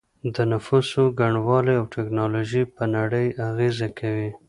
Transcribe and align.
د 0.35 0.37
نفوسو 0.51 1.01
ګڼوالی 1.19 1.73
او 1.79 1.85
ټیکنالوژي 1.95 2.63
په 2.75 2.83
نړۍ 2.95 3.27
اغیزه 3.47 3.87
کوي 3.99 4.29